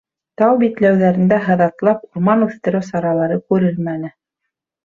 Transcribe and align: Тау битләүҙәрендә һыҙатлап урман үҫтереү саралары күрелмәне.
Тау 0.41 0.53
битләүҙәрендә 0.61 1.39
һыҙатлап 1.43 2.07
урман 2.07 2.47
үҫтереү 2.47 2.81
саралары 2.89 3.39
күрелмәне. 3.53 4.15